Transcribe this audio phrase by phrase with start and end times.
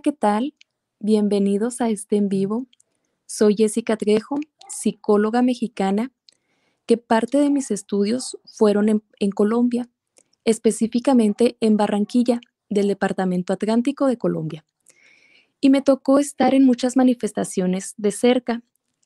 [0.00, 0.54] ¿qué tal?
[0.98, 2.66] Bienvenidos a este en vivo.
[3.26, 6.10] Soy Jessica Trejo, psicóloga mexicana,
[6.86, 9.90] que parte de mis estudios fueron en, en Colombia,
[10.44, 12.40] específicamente en Barranquilla,
[12.70, 14.64] del Departamento Atlántico de Colombia.
[15.60, 18.62] Y me tocó estar en muchas manifestaciones de cerca,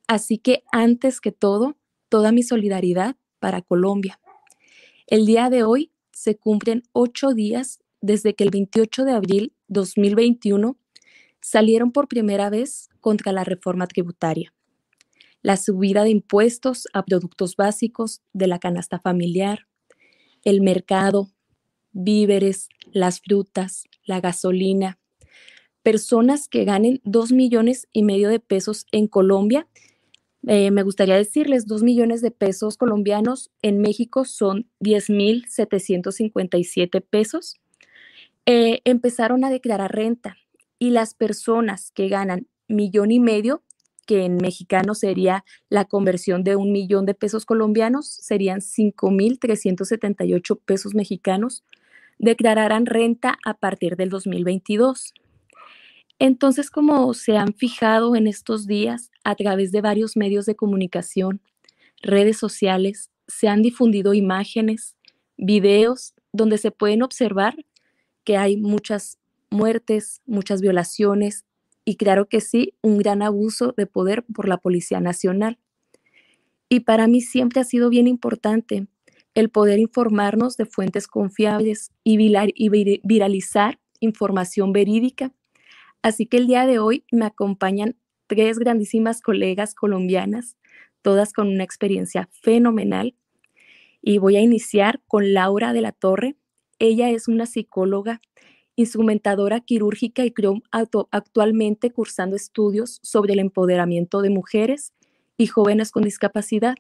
[0.06, 1.76] así que antes que todo,
[2.09, 4.20] toda mi solidaridad para Colombia.
[5.09, 10.79] El día de hoy se cumplen ocho días desde que el 28 de abril 2021
[11.44, 14.54] salieron por primera vez contra la reforma tributaria.
[15.42, 19.66] La subida de impuestos a productos básicos de la canasta familiar,
[20.42, 21.28] el mercado,
[21.92, 24.98] víveres, las frutas, la gasolina.
[25.82, 29.68] Personas que ganen dos millones y medio de pesos en Colombia,
[30.46, 37.02] eh, me gustaría decirles, dos millones de pesos colombianos en México son 10 mil 757
[37.02, 37.56] pesos
[38.46, 40.36] eh, empezaron a declarar renta
[40.85, 43.63] y las personas que ganan millón y medio,
[44.07, 50.95] que en mexicano sería la conversión de un millón de pesos colombianos, serían 5.378 pesos
[50.95, 51.65] mexicanos,
[52.18, 55.15] declararán renta a partir del 2022.
[56.18, 61.41] Entonces, como se han fijado en estos días a través de varios medios de comunicación,
[62.02, 64.97] redes sociales, se han difundido imágenes,
[65.38, 67.56] videos donde se pueden observar
[68.22, 69.19] que hay muchas
[69.55, 71.44] muertes, muchas violaciones
[71.84, 75.59] y claro que sí, un gran abuso de poder por la Policía Nacional.
[76.69, 78.87] Y para mí siempre ha sido bien importante
[79.34, 82.16] el poder informarnos de fuentes confiables y,
[83.03, 85.32] viralizar información verídica.
[86.03, 90.56] Así que el día de hoy me acompañan tres grandísimas colegas colombianas,
[91.03, 93.14] todas con una experiencia fenomenal.
[94.00, 96.37] Y voy a iniciar con Laura de la Torre.
[96.78, 98.20] Ella es una psicóloga,
[98.76, 100.32] instrumentadora quirúrgica y
[101.10, 104.92] actualmente cursando estudios sobre el empoderamiento de mujeres
[105.36, 106.76] y jóvenes con discapacidad,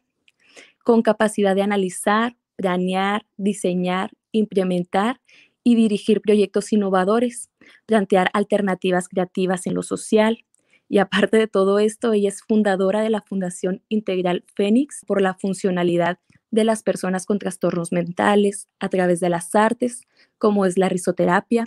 [0.82, 5.20] con capacidad de analizar, planear, diseñar, implementar
[5.62, 7.50] y dirigir proyectos innovadores,
[7.86, 10.44] plantear alternativas creativas en lo social.
[10.88, 15.34] Y aparte de todo esto, ella es fundadora de la Fundación Integral Fénix por la
[15.34, 16.18] funcionalidad
[16.54, 20.02] de las personas con trastornos mentales a través de las artes,
[20.38, 21.66] como es la risoterapia,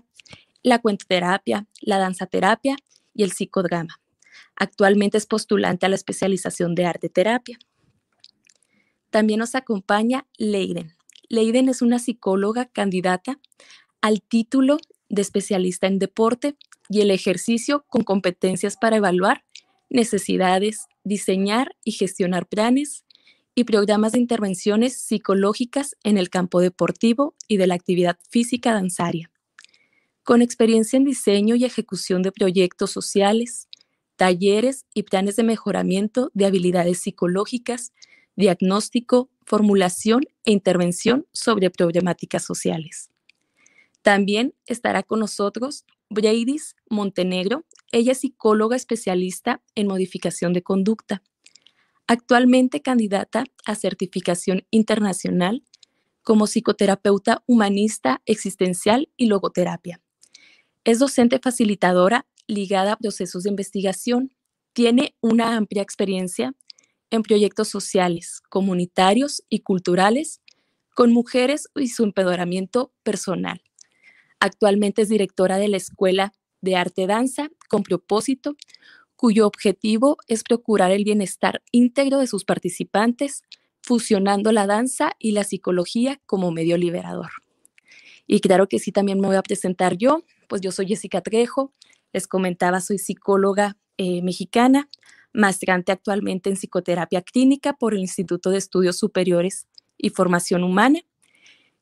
[0.64, 2.78] la cuentoterapia, la danzaterapia
[3.14, 4.00] y el psicodrama.
[4.56, 7.60] Actualmente es postulante a la especialización de arte terapia.
[9.10, 10.96] También nos acompaña Leiden.
[11.28, 13.42] Leiden es una psicóloga candidata
[14.00, 14.78] al título
[15.10, 16.56] de especialista en deporte
[16.88, 19.44] y el ejercicio con competencias para evaluar
[19.90, 23.04] necesidades, diseñar y gestionar planes,
[23.58, 29.32] y programas de intervenciones psicológicas en el campo deportivo y de la actividad física danzaria.
[30.22, 33.68] Con experiencia en diseño y ejecución de proyectos sociales,
[34.16, 37.94] talleres y planes de mejoramiento de habilidades psicológicas,
[38.36, 43.10] diagnóstico, formulación e intervención sobre problemáticas sociales.
[44.04, 47.66] También estará con nosotros Bradys Montenegro.
[47.92, 51.24] Ella es psicóloga especialista en modificación de conducta
[52.08, 55.64] actualmente candidata a certificación internacional
[56.24, 60.02] como psicoterapeuta humanista existencial y logoterapia.
[60.84, 64.34] Es docente facilitadora ligada a procesos de investigación.
[64.74, 66.54] Tiene una amplia experiencia
[67.10, 70.42] en proyectos sociales, comunitarios y culturales
[70.96, 73.62] con mujeres y su empoderamiento personal.
[74.40, 78.56] Actualmente es directora de la Escuela de Arte Danza con propósito,
[79.18, 83.44] cuyo objetivo es procurar el bienestar íntegro de sus participantes,
[83.82, 87.32] fusionando la danza y la psicología como medio liberador.
[88.28, 91.74] Y claro que sí, también me voy a presentar yo, pues yo soy Jessica Trejo,
[92.14, 94.88] les comentaba, soy psicóloga eh, mexicana,
[95.34, 99.68] maestrante actualmente en psicoterapia clínica por el Instituto de Estudios Superiores
[99.98, 101.00] y Formación Humana,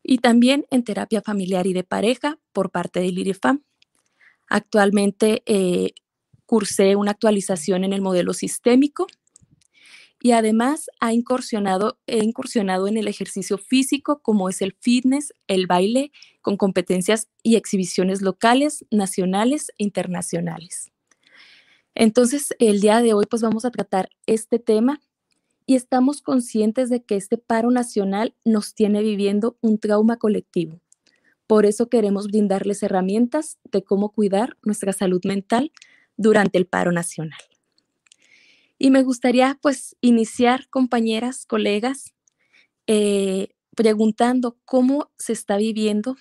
[0.03, 3.63] y también en terapia familiar y de pareja por parte del IRIFAM.
[4.47, 5.93] Actualmente eh,
[6.45, 9.07] cursé una actualización en el modelo sistémico
[10.21, 15.67] y además ha incursionado, he incursionado en el ejercicio físico como es el fitness, el
[15.67, 16.11] baile,
[16.41, 20.91] con competencias y exhibiciones locales, nacionales e internacionales.
[21.93, 24.99] Entonces, el día de hoy pues vamos a tratar este tema
[25.65, 30.79] y estamos conscientes de que este paro nacional nos tiene viviendo un trauma colectivo.
[31.47, 35.71] Por eso queremos brindarles herramientas de cómo cuidar nuestra salud mental
[36.17, 37.39] durante el paro nacional.
[38.77, 42.13] Y me gustaría pues iniciar, compañeras, colegas,
[42.87, 46.17] eh, preguntando cómo se está viviendo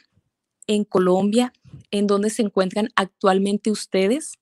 [0.67, 1.53] en Colombia,
[1.91, 4.39] en donde se encuentran actualmente ustedes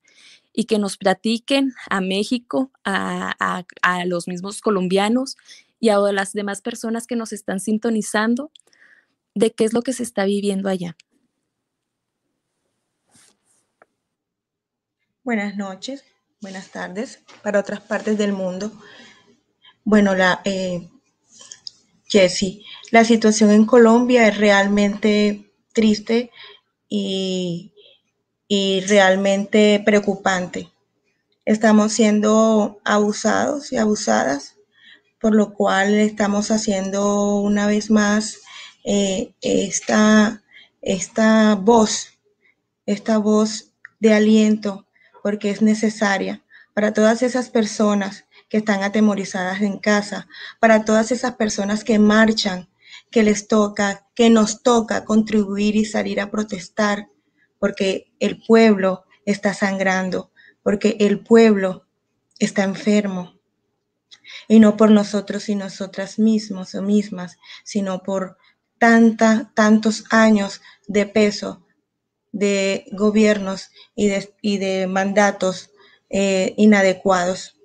[0.52, 3.64] y que nos platiquen a México, a,
[4.06, 5.36] los mismos colombianos
[5.80, 8.50] y a las demás personas que nos están sintonizando
[9.34, 10.96] de qué es lo que se está viviendo allá.
[15.24, 16.04] Buenas noches,
[16.40, 18.72] buenas tardes para otras partes del mundo.
[19.84, 20.88] Bueno, la eh,
[22.06, 26.30] Jessie, la situación en Colombia es realmente triste
[26.88, 27.72] y
[28.54, 30.70] y realmente preocupante.
[31.46, 34.56] Estamos siendo abusados y abusadas,
[35.18, 38.40] por lo cual estamos haciendo una vez más
[38.84, 40.42] eh, esta,
[40.82, 42.08] esta voz,
[42.84, 44.86] esta voz de aliento,
[45.22, 46.42] porque es necesaria
[46.74, 50.26] para todas esas personas que están atemorizadas en casa,
[50.60, 52.68] para todas esas personas que marchan,
[53.10, 57.08] que les toca, que nos toca contribuir y salir a protestar,
[57.58, 60.32] porque el pueblo está sangrando,
[60.62, 61.86] porque el pueblo
[62.38, 63.38] está enfermo.
[64.48, 68.38] Y no por nosotros y nosotras mismos o mismas, sino por
[68.78, 71.64] tanta, tantos años de peso
[72.32, 75.70] de gobiernos y de, y de mandatos
[76.10, 77.56] eh, inadecuados.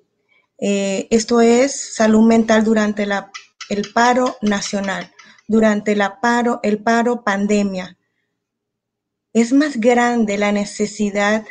[0.58, 3.30] Eh, esto es salud mental durante la,
[3.68, 5.12] el paro nacional,
[5.46, 7.98] durante la paro, el paro pandemia,
[9.40, 11.44] es más grande la necesidad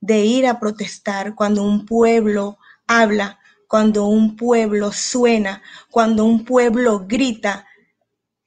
[0.00, 3.38] de ir a protestar cuando un pueblo habla,
[3.68, 7.67] cuando un pueblo suena, cuando un pueblo grita,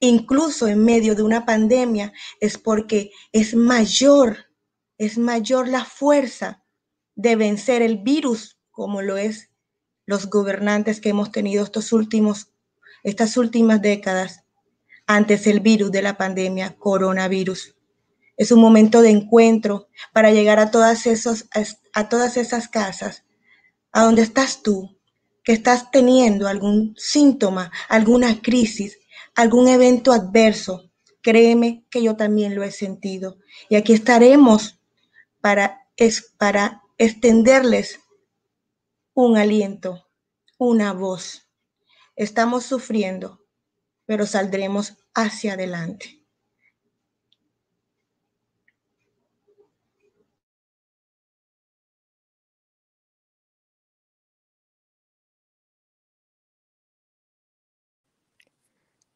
[0.02, 4.36] incluso en medio de una pandemia, es porque es mayor,
[4.98, 6.64] es mayor la fuerza
[7.14, 9.50] de vencer el virus como lo es
[10.04, 12.52] los gobernantes que hemos tenido estos últimos,
[13.04, 14.42] estas últimas décadas
[15.06, 17.76] antes el virus de la pandemia, coronavirus.
[18.36, 21.48] Es un momento de encuentro para llegar a todas, esos,
[21.92, 23.24] a todas esas casas,
[23.92, 24.98] a donde estás tú,
[25.44, 28.98] que estás teniendo algún síntoma, alguna crisis,
[29.34, 30.90] algún evento adverso.
[31.22, 33.38] Créeme que yo también lo he sentido.
[33.68, 34.80] Y aquí estaremos
[35.40, 38.00] para, es, para extenderles
[39.14, 40.08] un aliento,
[40.58, 41.48] una voz.
[42.16, 43.40] Estamos sufriendo,
[44.06, 46.21] pero saldremos hacia adelante.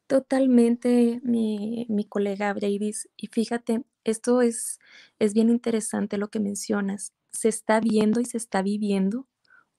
[0.07, 3.09] Totalmente, mi, colega Braidis.
[3.17, 4.79] Y fíjate, esto es,
[5.19, 7.13] es bien interesante lo que mencionas.
[7.31, 9.27] Se está viendo y se está viviendo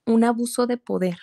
[0.05, 1.17] un abuso de poder,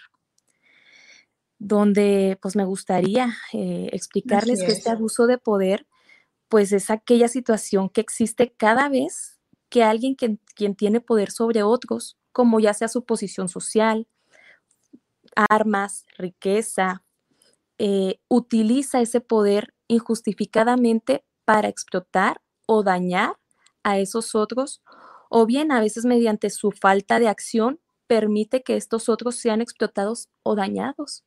[1.59, 5.87] donde pues me gustaría eh, explicarles que este abuso de poder
[6.49, 12.17] pues es aquella situación que existe cada vez que alguien quien tiene poder sobre otros,
[12.33, 14.07] como ya sea su posición social,
[15.51, 17.03] armas, riqueza,
[17.79, 23.37] eh, utiliza ese poder injustificadamente para explotar o dañar
[23.83, 24.83] a esos otros,
[25.29, 30.29] o bien a veces mediante su falta de acción permite que estos otros sean explotados
[30.43, 31.25] o dañados.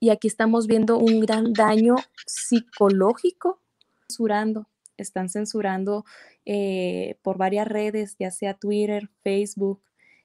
[0.00, 3.60] Y aquí estamos viendo un gran daño psicológico.
[4.08, 6.04] Censurando, están censurando
[6.44, 9.80] eh, por varias redes, ya sea Twitter, Facebook.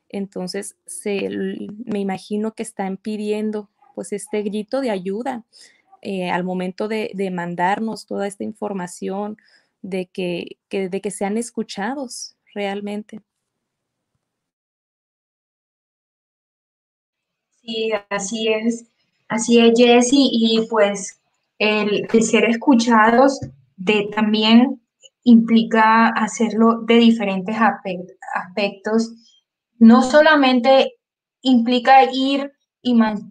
[0.09, 1.29] Entonces, se,
[1.85, 5.43] me imagino que están pidiendo pues este grito de ayuda
[6.01, 9.35] eh, al momento de, mandarnos toda esta información,
[9.81, 13.19] de que, de que sean escuchados realmente.
[17.61, 18.85] Sí, así es,
[19.27, 21.19] así es, Jessy, y pues
[21.57, 23.37] el, el ser escuchados
[23.75, 24.81] de, también
[25.23, 27.57] implica hacerlo de diferentes
[28.33, 29.11] aspectos.
[29.77, 30.93] No solamente
[31.41, 32.53] implica ir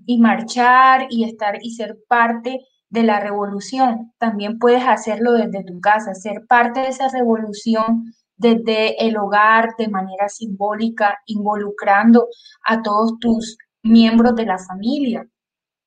[0.07, 2.61] y, marchar y estar y ser parte
[2.91, 4.13] de la revolución.
[4.19, 9.89] También puedes hacerlo desde tu casa, ser parte de esa revolución desde el hogar de
[9.89, 12.29] manera simbólica, involucrando
[12.65, 15.29] a todos tus miembros de la familia.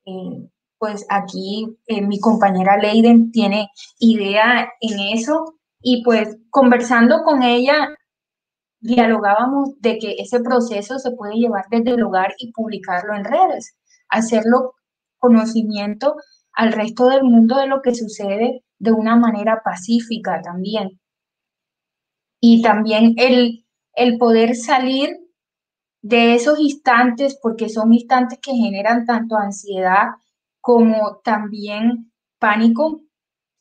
[0.06, 7.44] Eh, pues aquí eh, mi compañera Leiden tiene idea en eso y pues conversando con
[7.44, 7.90] ella
[8.82, 13.78] dialogábamos de que ese proceso se puede llevar desde el hogar y publicarlo en redes,
[14.10, 14.74] hacerlo
[15.20, 16.16] conocimiento
[16.54, 21.00] al resto del mundo de lo que sucede de una manera pacífica también.
[22.42, 25.16] Y también el, el poder salir
[26.02, 30.08] de esos instantes, porque son instantes que generan tanto ansiedad
[30.60, 33.02] como también pánico,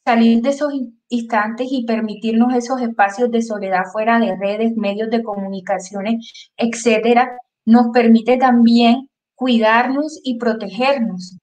[0.05, 5.23] salir de esos instantes y permitirnos esos espacios de soledad fuera de redes, medios de
[5.23, 11.37] comunicaciones, etcétera, nos permite también cuidarnos y protegernos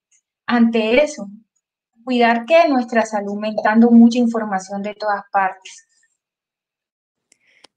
[0.46, 1.28] ante eso.
[2.04, 5.86] Cuidar que nuestra salud mental, mucha información de todas partes.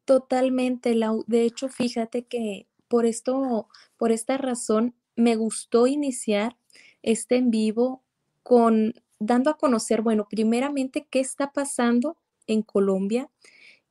[0.04, 0.94] Totalmente.
[1.26, 6.56] De hecho, fíjate que por esto, por esta razón, me gustó iniciar
[7.02, 8.02] este en vivo
[8.42, 13.30] con dando a conocer, bueno, primeramente qué está pasando en Colombia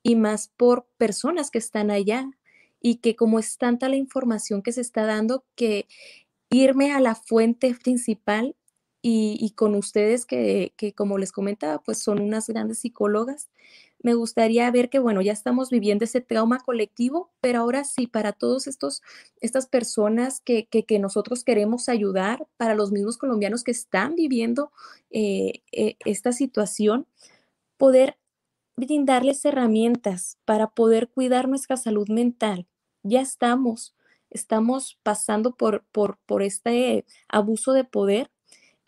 [0.04, 2.30] y más por personas que están allá
[2.82, 5.88] y que como es tanta la información que se está dando, que
[6.50, 8.56] irme a la fuente principal
[9.02, 13.50] y, con ustedes que, que, como les comentaba, pues son unas grandes psicólogas,
[14.02, 18.32] me gustaría ver que, bueno, ya estamos viviendo ese trauma colectivo, pero ahora sí, para
[18.32, 19.02] todos estos,
[19.42, 24.72] estas personas que, que, nosotros queremos ayudar, para los mismos colombianos que están viviendo
[25.12, 27.08] eh, eh, esta situación,
[27.78, 28.18] poder
[28.78, 32.68] brindarles herramientas para poder cuidar nuestra salud mental.
[33.04, 33.96] Ya estamos,
[34.30, 38.32] estamos pasando por, por, por este abuso de poder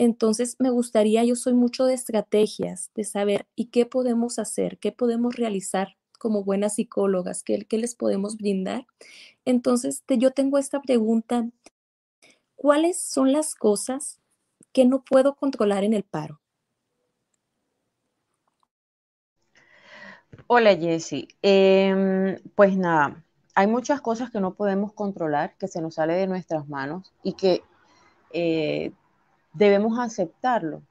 [0.02, 4.92] entonces, me gustaría, yo soy mucho de estrategias, de saber y qué podemos hacer, qué
[4.92, 8.88] podemos realizar como buenas psicólogas, qué, les podemos brindar.
[9.46, 11.48] Entonces, yo tengo esta pregunta,
[12.56, 14.20] ¿cuáles son las cosas
[14.72, 16.42] que no puedo controlar en el paro?
[20.48, 25.94] Hola Jessy, em, pues nada, hay muchas cosas que no podemos controlar, que se nos
[25.94, 27.62] sale de nuestras manos y que
[28.34, 28.94] eh,
[29.54, 30.82] debemos aceptarlo.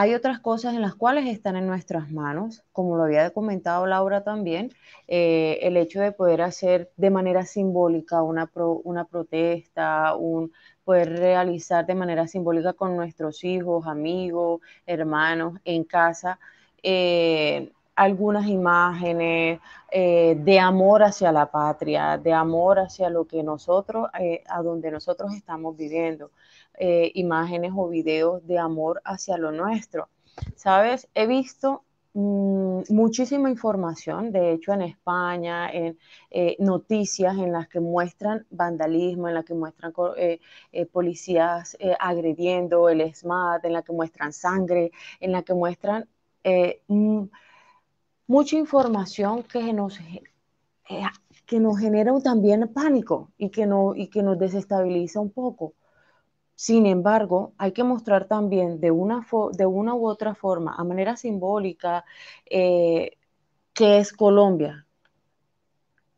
[0.00, 4.22] Hay otras cosas en las cuales están en nuestras manos, como lo había comentado Laura
[4.22, 4.72] también,
[5.08, 8.48] eh, el hecho de poder hacer de manera simbólica una,
[8.84, 10.52] una protesta, un,
[10.84, 16.38] poder realizar de manera simbólica con nuestros hijos, amigos, hermanos en casa.
[16.80, 19.58] Eh, algunas imágenes
[19.90, 24.08] eh, de amor hacia la patria, de amor hacia lo que nosotros,
[24.48, 26.30] a donde nosotros estamos viviendo.
[26.80, 30.08] Eh, imágenes o videos de amor hacia lo nuestro.
[30.54, 31.82] Sabes, he visto
[32.14, 35.98] mm, muchísima información, de hecho en España, en
[36.30, 43.00] eh, noticias en las que muestran vandalismo, en las que muestran eh, policías agrediendo el
[43.12, 46.08] SMAT, en la que muestran sangre, en la que muestran
[46.86, 47.22] mm,
[48.28, 49.98] mucha información que nos
[51.44, 55.74] que nos genera también pánico y que, no, y que nos desestabiliza un poco.
[56.60, 61.16] Sin embargo, hay que mostrar también de una, de una u otra forma, a manera
[61.16, 62.04] simbólica,
[62.46, 63.12] eh,
[63.72, 64.84] que es Colombia.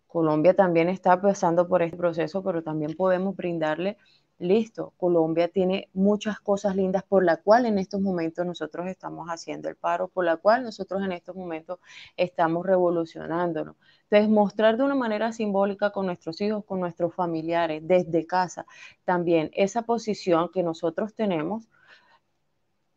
[0.07, 3.99] Colombia también está pasando por este proceso, pero también podemos brindarle
[4.41, 9.69] listo, Colombia tiene muchas cosas lindas por la cual en estos momentos nosotros estamos haciendo
[9.69, 11.79] el paro, por la cual nosotros en estos momentos
[12.17, 13.77] estamos revolucionándonos.
[14.05, 18.67] Entonces, mostrar de una manera simbólica con nuestros hijos, con nuestros familiares, desde casa,
[19.05, 21.69] también esa posición que nosotros tenemos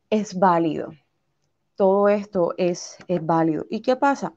[0.10, 0.94] es válido.
[1.76, 3.66] Todo esto es, es válido.
[3.70, 4.34] ¿Y qué pasa?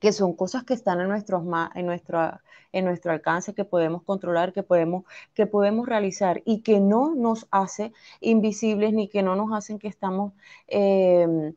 [0.00, 1.42] Que son cosas que están en, nuestros,
[1.74, 6.80] en, nuestra, en nuestro alcance, que podemos controlar, que podemos, que podemos realizar y que
[6.80, 10.32] no nos hace invisibles ni que no nos hacen que estamos
[10.68, 11.54] em,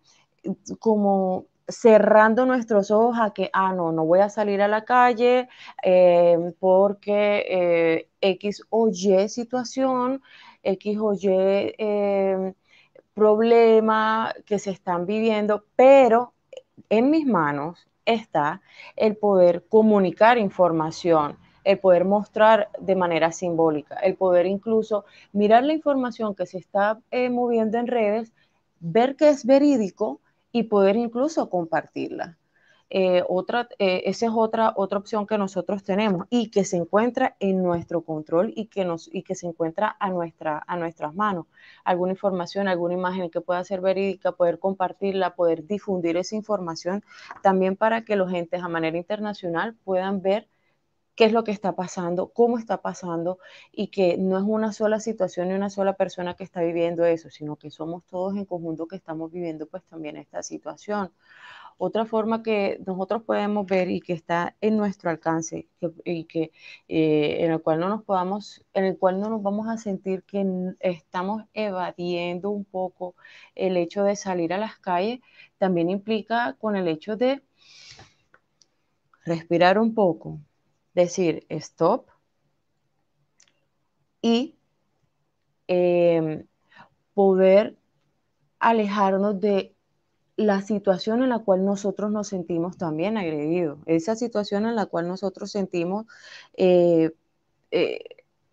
[0.80, 5.48] como cerrando nuestros ojos a que, ah, no, no voy a salir a la calle
[5.84, 10.22] em, porque eh, X o Y situación,
[10.64, 11.28] X o Y
[11.78, 12.54] em,
[13.14, 16.34] problema que se están viviendo, pero
[16.90, 18.62] en mis manos está
[18.96, 25.74] el poder comunicar información, el poder mostrar de manera simbólica, el poder incluso mirar la
[25.74, 28.34] información que se está eh, moviendo en redes,
[28.80, 30.20] ver que es verídico
[30.52, 32.38] y poder incluso compartirla.
[32.94, 37.38] Eh, otra, eh, esa es otra, otra opción que nosotros tenemos y que se encuentra
[37.40, 41.46] en nuestro control y que, nos, y que se encuentra a, nuestra, a nuestras manos.
[41.86, 47.02] Alguna información, alguna imagen que pueda ser verídica, poder compartirla, poder difundir esa información
[47.42, 50.50] también para que los entes a manera internacional puedan ver
[51.16, 53.40] qué es lo que está pasando, cómo está pasando
[53.72, 57.30] y que no es una sola situación ni una sola persona que está viviendo eso,
[57.30, 61.12] sino que somos todos en conjunto que estamos viviendo pues también esta situación.
[61.78, 65.68] Otra forma que nosotros podemos ver y que está en nuestro alcance
[66.06, 66.52] y que
[66.88, 70.24] eh, en el cual no nos podamos, en el cual no nos vamos a sentir
[70.24, 70.46] que
[70.80, 73.16] estamos evadiendo un poco
[73.56, 75.20] el hecho de salir a las calles,
[75.58, 77.42] también implica con el hecho de
[79.26, 80.40] respirar un poco,
[80.94, 82.08] decir stop
[84.22, 84.56] y
[85.68, 86.46] em,
[87.14, 87.78] poder
[88.60, 89.71] alejarnos de
[90.42, 95.08] la situación en la cual nosotros nos sentimos también agredidos, esa situación en la cual
[95.08, 96.06] nosotros sentimos
[96.56, 97.12] eh,
[97.72, 98.00] eh,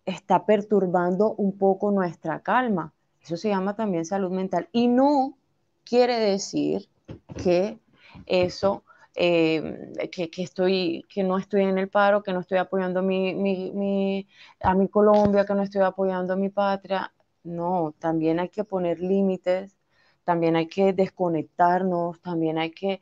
[0.05, 2.93] está perturbando un poco nuestra calma.
[3.21, 4.69] Eso se llama también salud mental.
[4.71, 5.37] Y no
[5.83, 6.89] quiere decir
[7.43, 7.79] que
[8.25, 8.83] eso,
[9.15, 14.27] eh, que, estoy, que no estoy en el paro, que no estoy apoyando mi,
[14.61, 17.13] a mi Colombia, que no estoy apoyando a mi patria.
[17.43, 19.78] No, también hay que poner límites,
[20.29, 23.01] también hay que desconectarnos, también hay que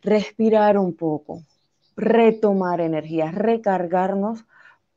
[0.00, 1.42] respirar un poco,
[1.94, 4.46] retomar energía, recargarnos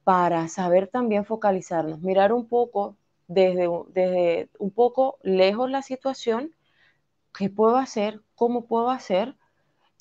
[0.06, 2.96] para saber también focalizarnos, mirar un poco
[3.28, 6.56] desde, desde un poco lejos la situación,
[7.38, 9.36] qué puedo hacer, cómo puedo hacer,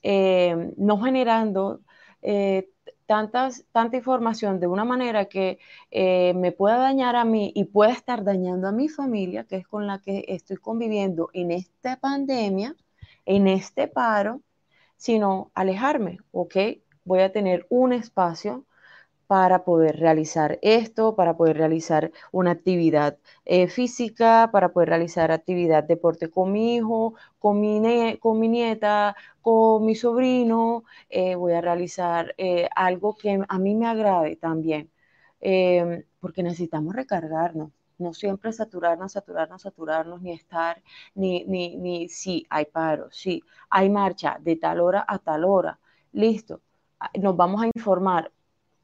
[0.05, 1.81] eh, no generando
[2.23, 2.71] eh,
[3.07, 5.59] tantas, tanta información de una manera que
[5.91, 9.67] eh, me pueda dañar a mí y pueda estar dañando a mi familia, que es
[9.69, 12.75] con la que estoy conviviendo en esta pandemia,
[13.25, 14.43] en este paro,
[14.97, 16.57] sino alejarme, ¿ok?
[17.05, 18.67] Voy a tener un espacio
[19.27, 25.85] para poder realizar esto, para poder realizar una actividad eh, física, para poder realizar actividad
[25.85, 31.61] deporte con mi hijo, con mi, con mi nieta, con mi sobrino, eh, voy a
[31.61, 34.91] realizar eh, algo que a mí me agrade también,
[35.41, 37.71] em, porque necesitamos recargarnos.
[37.99, 40.83] No siempre saturarnos, saturarnos, saturarnos, ni estar,
[41.15, 45.79] ni, ni, ni, sí, hay paro, sí, hay marcha de tal hora a tal hora,
[46.13, 46.61] listo,
[47.01, 48.31] ah, nos vamos a informar,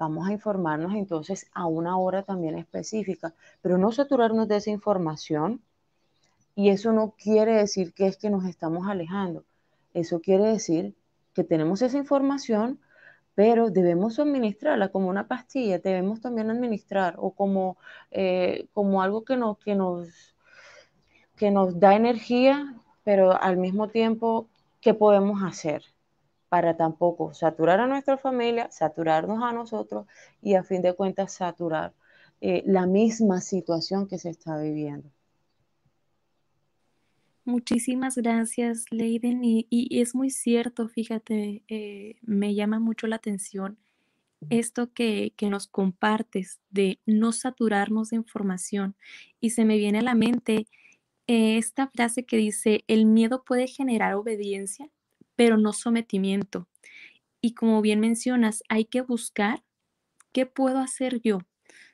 [0.03, 5.63] vamos a informarnos entonces a una hora también específica, pero no saturarnos de esa información.
[6.57, 9.45] Y eso no quiere decir que es que nos estamos alejando.
[9.95, 10.97] Eso quiere decir
[11.35, 12.81] que tenemos esa información,
[13.37, 17.77] pero debemos administrarla como una pastilla, debemos también administrar o como,
[18.11, 20.35] eh, como algo que nos, que, nos,
[21.37, 24.49] que nos da energía, pero al mismo tiempo,
[24.81, 25.85] ¿qué podemos hacer?
[26.53, 30.07] Para tampoco saturar a nuestra familia, saturarnos a nosotros
[30.43, 31.95] y a fin de cuentas saturar
[32.43, 35.09] eh, la misma situación que se está viviendo.
[37.47, 39.41] Muchísimas gracias, Leiden.
[39.43, 39.67] Y,
[39.99, 43.79] es muy cierto, fíjate, eh, me llama mucho la atención
[44.51, 48.95] esto que, nos compartes de no saturarnos de información.
[49.41, 50.67] Y se me viene a la mente
[51.29, 54.91] eh, esta frase que dice, el miedo puede generar obediencia,
[55.43, 56.69] pero no sometimiento.
[57.41, 59.65] Y como bien mencionas, hay que buscar
[60.31, 61.41] qué puedo hacer yo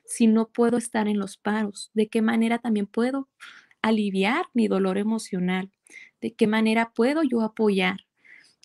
[0.05, 3.27] si no puedo estar en los paros, de qué manera también puedo
[3.81, 5.71] aliviar mi dolor emocional,
[6.21, 8.05] de qué manera puedo yo apoyar.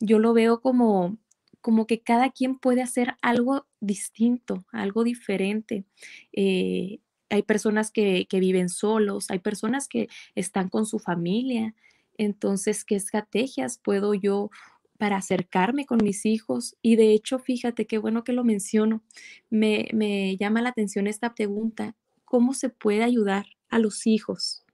[0.01, 1.17] Yo lo veo como
[1.63, 5.87] como que cada quien puede hacer algo distinto, algo diferente.
[6.35, 6.99] Eh,
[7.31, 11.75] hay personas que, que, viven solos, hay personas que están con su familia.
[12.19, 14.51] Entonces, ¿qué estrategias puedo yo
[14.99, 16.77] para acercarme con mis hijos.
[16.83, 19.03] Y de hecho, fíjate qué bueno que lo menciono.
[19.51, 21.97] Me, me llama la atención esta pregunta.
[22.25, 24.65] ¿Cómo se puede ayudar a los hijos?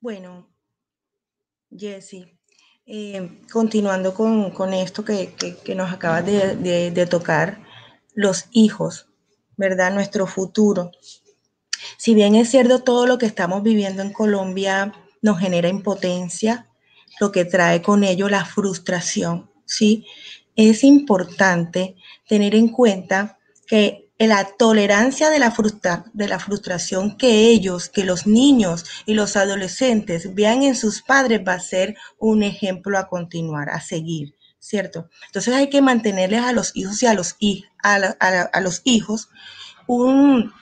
[0.00, 0.48] Bueno,
[1.70, 2.36] Jessie,
[2.86, 5.32] eh, continuando con, esto que,
[5.76, 7.62] nos acabas de, de, tocar,
[8.14, 9.06] los hijos,
[9.56, 9.94] ¿verdad?
[9.94, 10.90] Nuestro futuro.
[11.96, 16.68] Si bien es cierto todo lo que estamos viviendo en Colombia nos genera impotencia,
[17.20, 20.06] lo que trae con ello la frustración, ¿sí?
[20.56, 21.96] Es importante
[22.28, 25.54] tener en cuenta que la tolerancia de la,
[26.12, 31.40] de la frustración que ellos, que los niños y los adolescentes vean en sus padres
[31.46, 35.08] va a ser un ejemplo a continuar, a seguir, ¿cierto?
[35.26, 37.36] Entonces hay que mantenerles a los hijos y a los,
[37.82, 39.28] a, los hijos
[39.86, 40.52] un,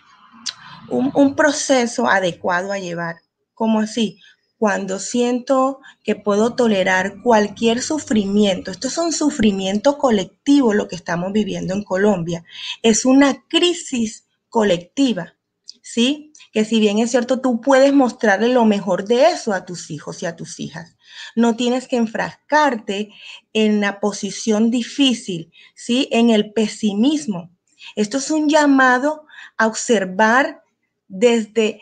[0.89, 3.17] un, un proceso adecuado a llevar.
[3.55, 4.19] ¿Cómo así?
[4.61, 8.71] Cuando siento que puedo tolerar cualquier sufrimiento.
[8.71, 12.45] Esto es un sufrimiento colectivo lo que estamos viviendo en Colombia.
[12.83, 15.35] Es una crisis colectiva,
[15.81, 16.35] ¿sí?
[16.53, 20.23] Que si bien es cierto, tú puedes mostrarle lo mejor de eso a tus hijos
[20.23, 20.95] y a tus hijas.
[21.35, 23.09] No tienes que enfrascarte
[23.55, 26.07] en la posición difícil, ¿sí?
[26.13, 27.51] En el pesimismo.
[27.97, 29.25] Esto es un llamado
[29.57, 30.63] a observar
[31.09, 31.81] desde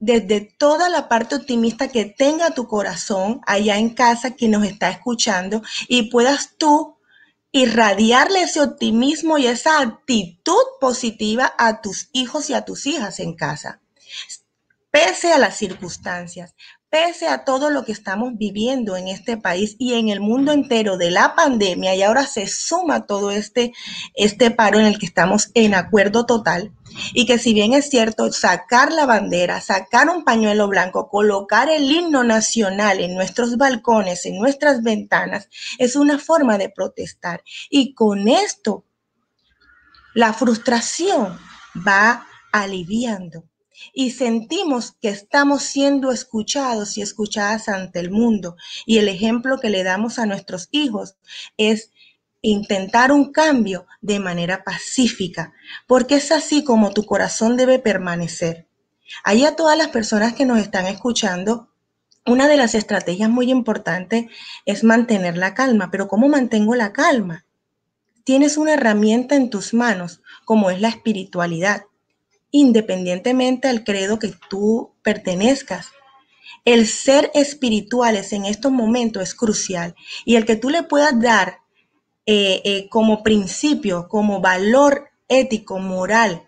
[0.00, 4.88] desde toda la parte optimista que tenga tu corazón allá en casa que nos está
[4.88, 6.96] escuchando y puedas tú
[7.52, 13.34] irradiarle ese optimismo y esa actitud positiva a tus hijos y a tus hijas en
[13.34, 13.80] casa.
[14.90, 16.54] Pese a las circunstancias,
[16.90, 20.96] pese a todo lo que estamos viviendo en este país y en el mundo entero
[20.98, 23.72] de la pandemia, y ahora se suma todo este,
[24.14, 26.72] este paro en el que estamos en acuerdo total,
[27.14, 31.90] y que si bien es cierto, sacar la bandera, sacar un pañuelo blanco, colocar el
[31.90, 35.48] himno nacional en nuestros balcones, en nuestras ventanas,
[35.78, 37.44] es una forma de protestar.
[37.70, 38.84] Y con esto,
[40.12, 41.38] la frustración
[41.86, 43.49] va aliviando
[43.92, 48.56] y sentimos que estamos siendo escuchados y escuchadas ante el mundo.
[48.86, 51.16] Y el ejemplo que le damos a nuestros hijos
[51.56, 51.92] es
[52.42, 55.52] intentar un cambio de manera pacífica,
[55.86, 58.66] porque es así como tu corazón debe permanecer.
[59.24, 61.68] Ahí a todas las personas que nos están escuchando,
[62.26, 64.26] una de las estrategias muy importantes
[64.64, 67.44] es mantener la calma, pero ¿cómo mantengo la calma?
[68.24, 71.84] Tienes una herramienta en tus manos, como es la espiritualidad
[72.50, 75.88] independientemente al credo que tú pertenezcas.
[76.64, 81.60] El ser espirituales en estos momentos es crucial y el que tú le puedas dar
[82.26, 86.46] eh, eh, como principio, como valor ético, moral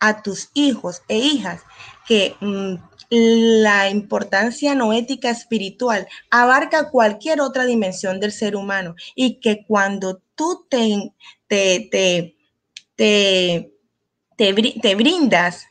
[0.00, 1.62] a tus hijos e hijas,
[2.08, 2.74] que mm,
[3.14, 10.22] la importancia no ética espiritual abarca cualquier otra dimensión del ser humano y que cuando
[10.34, 11.12] tú te,
[14.50, 15.66] brindas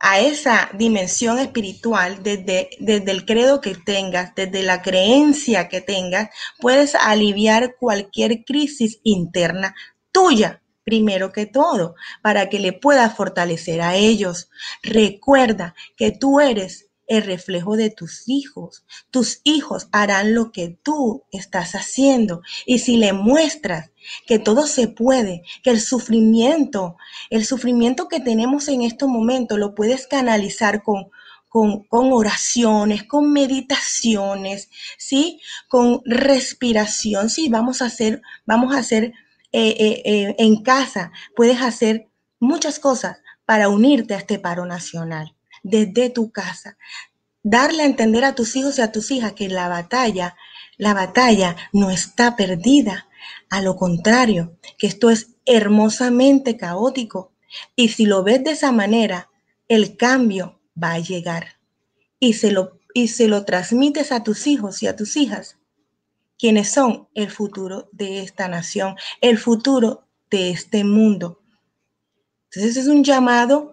[0.00, 6.30] a esa dimensión espiritual desde, desde el credo que tengas, desde la creencia que tengas,
[6.60, 9.74] puedes aliviar cualquier crisis interna
[10.12, 14.48] tuya, primero que todo, para que le puedas fortalecer a ellos.
[14.82, 18.84] Recuerda que tú eres el reflejo de tus hijos.
[19.10, 22.42] Tus hijos harán lo que tú estás haciendo.
[22.66, 23.90] Y si le muestras
[24.26, 26.96] que todo se puede, que el sufrimiento,
[27.30, 31.10] el sufrimiento que tenemos en estos momentos lo puedes canalizar con,
[31.48, 35.40] con, oraciones, con meditaciones, ¿sí?
[35.68, 39.14] Con respiración, sí, vamos a hacer, vamos a hacer
[39.52, 45.34] eh, eh, eh, en casa, puedes hacer muchas cosas para unirte a este paro nacional
[45.62, 46.76] desde tu casa.
[47.42, 50.36] Darle a entender a tus hijos y a tus hijas que la batalla,
[50.76, 53.07] la batalla no está perdida.
[53.50, 57.32] A lo contrario, que esto es hermosamente caótico.
[57.76, 59.30] Y si lo ves de esa manera,
[59.68, 61.58] el cambio va a llegar.
[62.20, 65.56] Y se lo, y se lo transmites a tus hijos y a tus hijas,
[66.38, 71.40] quienes son el futuro de esta nación, el futuro de este mundo.
[72.44, 73.72] Entonces es un llamado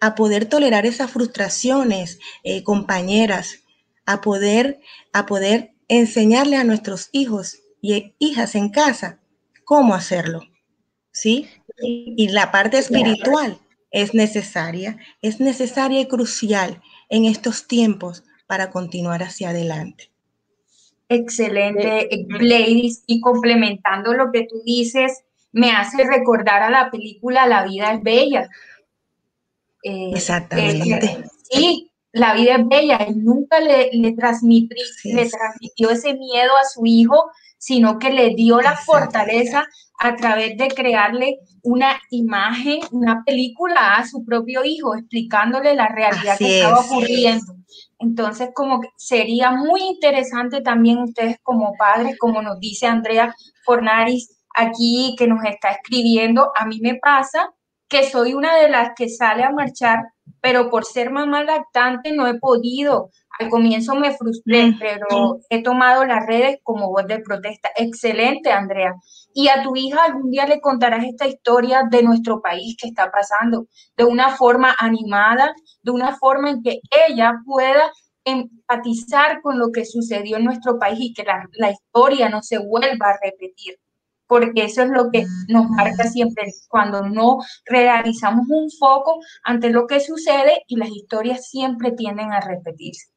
[0.00, 3.60] a poder tolerar esas frustraciones, eh, compañeras,
[4.04, 4.80] a poder,
[5.12, 9.18] a poder enseñarle a nuestros hijos y hijas en casa
[9.64, 10.40] cómo hacerlo.
[11.10, 11.46] ¿Sí?
[11.82, 13.58] Y la parte espiritual
[13.90, 20.10] es necesaria, es necesaria y crucial en estos tiempos para continuar hacia adelante.
[21.10, 23.04] Excelente, Gladys.
[23.06, 28.02] Y complementando lo que tú dices, me hace recordar a la película La vida es
[28.02, 28.48] bella,
[29.82, 31.24] eh, Exactamente.
[31.50, 32.96] sí, la vida es bella.
[32.98, 37.30] Él nunca le, le, transmitió, le transmitió ese miedo a su hijo,
[37.62, 39.64] sino que le dio la fortaleza
[40.00, 46.36] a través de crearle una imagen, una película a su propio hijo, explicándole la realidad
[46.38, 47.54] que estaba ocurriendo.
[48.00, 53.32] Entonces, como que sería muy interesante también ustedes como padres, como nos dice Andrea
[53.64, 57.54] Fornaris aquí que nos está escribiendo, a mí me pasa
[57.88, 60.00] que soy una de las que sale a marchar,
[60.42, 63.10] pero por ser mamá lactante no he podido.
[63.38, 67.70] Al comienzo me frustré, pero he tomado las redes como voz de protesta.
[67.76, 68.92] Excelente, Andrea.
[69.32, 73.10] Y a tu hija algún día le contarás esta historia de nuestro país que está
[73.10, 77.90] pasando, de una forma animada, de una forma en que ella pueda
[78.24, 82.58] empatizar con lo que sucedió en nuestro país y que la, la historia no se
[82.58, 83.78] vuelva a repetir
[84.32, 89.86] porque eso es lo que nos marca siempre cuando no realizamos un foco ante lo
[89.86, 93.08] que sucede y las historias siempre tienden a repetirse.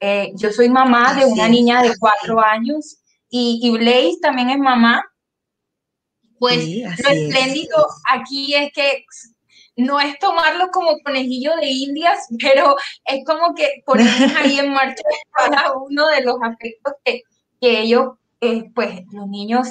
[0.00, 2.96] Eh, yo soy mamá de una niña de cuatro años
[3.30, 5.04] y, y Blaze también es mamá.
[6.40, 9.04] Pues lo espléndido aquí es que
[9.76, 15.04] no es tomarlo como conejillo de indias, pero es como que ponemos ahí en marcha
[15.32, 17.22] cada uno de los aspectos que,
[17.60, 19.68] que ellos, eh, pues los niños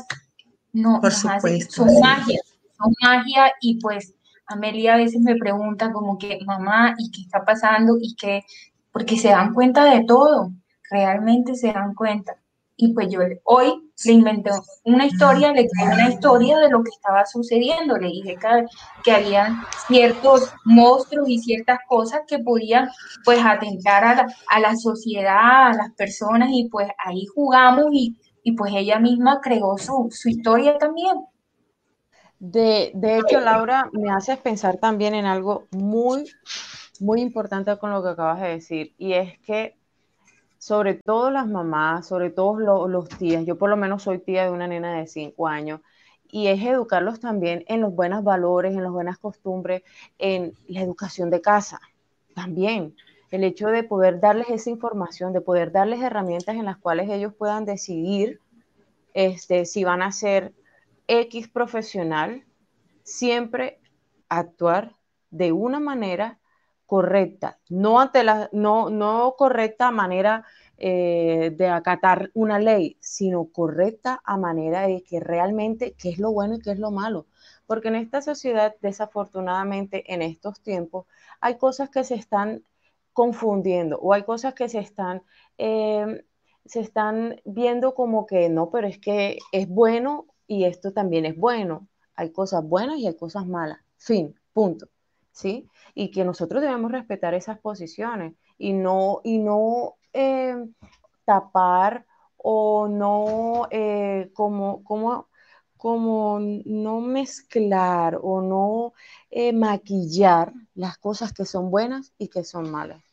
[0.73, 1.85] no, Por supuesto.
[1.85, 2.41] son magia,
[2.77, 4.13] son magia y pues
[4.47, 7.97] Amelia a veces me pregunta como que, mamá, ¿y qué está pasando?
[7.99, 8.43] Y que,
[8.91, 10.51] porque se dan cuenta de todo,
[10.89, 12.35] realmente se dan cuenta.
[12.75, 14.49] y pues yo hoy le inventé
[14.83, 18.65] una historia, le creé una historia de lo que estaba sucediendo, le dije que,
[19.03, 22.89] que había ciertos monstruos y ciertas cosas que podían
[23.23, 28.17] pues atentar a la, a la sociedad, a las personas y pues ahí jugamos y,
[28.43, 31.25] y pues ella misma creó su, su historia también.
[32.39, 36.29] De, de, hecho, Laura, me haces pensar también en algo muy,
[36.99, 39.77] muy importante con lo que acabas de decir, y es que
[40.57, 44.49] sobre todo las mamás, sobre todo los, tías, yo por lo menos soy tía de
[44.49, 45.79] una nena de 5 años,
[46.29, 49.83] y es educarlos también en los buenos valores, en las buenas costumbres,
[50.17, 51.79] en la educación de casa,
[52.35, 52.95] también.
[53.33, 57.33] El hecho de poder darles esa información, de poder darles herramientas en las cuales ellos
[57.33, 58.39] puedan decidir
[59.15, 60.53] este, si van a ser
[61.07, 62.45] X profesional,
[63.01, 63.79] siempre
[64.29, 64.95] actuar
[65.31, 66.37] de una manera
[66.85, 70.45] correcta, no ante la, no, no correcta manera
[70.77, 76.31] eh, de acatar una ley, sino correcta a manera de que realmente qué es lo
[76.31, 77.25] bueno y qué es lo malo.
[77.65, 81.07] Porque en esta sociedad, desafortunadamente, en estos tiempos,
[81.41, 82.63] hay cosas que se están
[83.13, 85.23] confundiendo o hay cosas que se están,
[85.57, 86.21] em,
[86.65, 91.37] se están viendo como que no, pero es que es bueno y esto también es
[91.37, 91.87] bueno.
[92.15, 93.79] Hay cosas buenas y hay cosas malas.
[93.97, 94.87] Fin, punto.
[95.33, 95.67] ¿sí?
[95.93, 100.55] Y que nosotros debemos respetar esas posiciones y no, y no eh,
[101.25, 102.05] tapar
[102.37, 105.27] o no eh, como, como,
[105.83, 108.93] como no mezclar o no
[109.29, 113.03] eh, maquillar las cosas que son buenas y que son malas.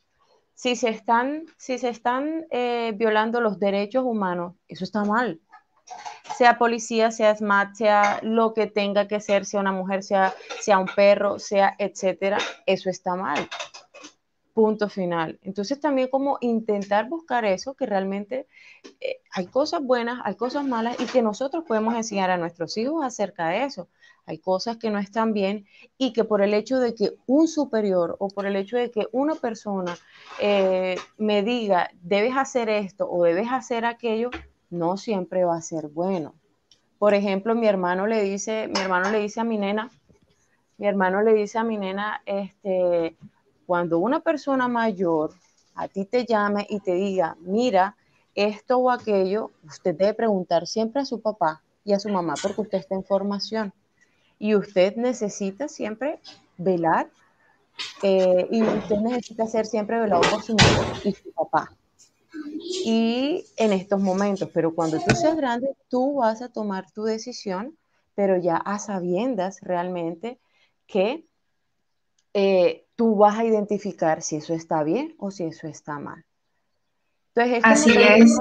[0.54, 2.46] Si se están, si se están
[2.94, 5.40] violando los derechos humanos, eso está mal
[6.36, 10.78] sea policía, sea SMAT, sea lo que tenga que ser, sea una mujer, sea, sea
[10.78, 13.48] un perro, sea etcétera, eso está mal.
[14.60, 15.38] Punto final.
[15.40, 18.46] Entonces también como intentar buscar eso, que realmente
[19.00, 23.02] eh, hay cosas buenas, hay cosas malas y que nosotros podemos enseñar a nuestros hijos
[23.02, 23.88] acerca de eso.
[24.26, 25.64] Hay cosas que no están bien
[25.96, 29.06] y que por el hecho de que un superior o por el hecho de que
[29.12, 29.96] una persona
[30.42, 34.28] eh, me diga, debes hacer esto o debes hacer aquello,
[34.68, 36.34] no siempre va a ser bueno.
[36.98, 39.90] Por ejemplo, mi hermano le dice, mi hermano le dice a mi nena,
[40.76, 43.16] mi hermano le dice a mi nena, este,
[43.70, 45.30] cuando una persona mayor
[45.76, 47.96] a ti te llame y te diga, mira,
[48.34, 52.62] esto o aquello, usted debe preguntar siempre a su papá y a su mamá porque
[52.62, 53.72] usted está en formación.
[54.40, 56.20] Y usted necesita siempre
[56.56, 57.12] velar
[58.02, 61.70] eh, y usted necesita ser siempre velado por su mamá y su papá
[62.84, 67.78] y en estos momentos, pero cuando tú seas grande, tú vas a tomar tu decisión,
[68.16, 70.40] pero ya a sabiendas realmente
[70.88, 71.29] que
[72.34, 76.24] eh, tú vas a identificar si eso está bien o si eso está mal.
[77.34, 78.40] Entonces, Así es.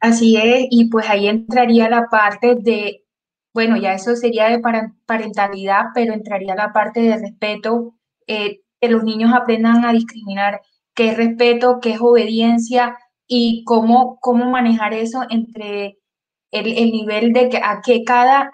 [0.00, 3.04] Así es, y pues ahí entraría la parte de,
[3.54, 4.60] bueno, ya eso sería de
[5.06, 7.94] parentalidad, pero entraría la parte de respeto,
[8.26, 10.60] eh, que los niños aprendan a discriminar
[10.92, 12.98] qué es respeto, qué es obediencia
[13.28, 15.98] y cómo, cómo manejar eso entre
[16.50, 18.50] el, nivel de que a que cada,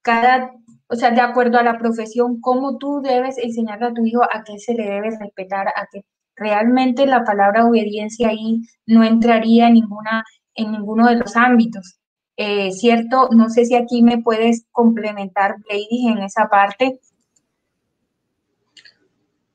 [0.00, 0.52] cada,
[0.92, 4.44] o sea, de acuerdo a la profesión, cómo tú debes enseñarle a tu hijo a
[4.44, 6.04] qué se le debe respetar, a que
[6.36, 10.22] realmente la palabra obediencia ahí no entraría en, ninguna,
[10.54, 11.98] en ninguno de los ámbitos.
[12.36, 13.30] Eh, ¿Cierto?
[13.30, 17.00] No sé si aquí me puedes complementar, Lady, en esa parte.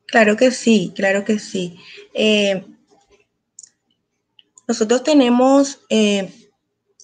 [0.07, 1.77] Claro que sí, claro que sí.
[2.15, 2.65] Eh,
[4.67, 6.33] nosotros tenemos, eh,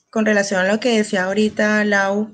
[0.09, 2.33] con relación a lo que decía ahorita Lau,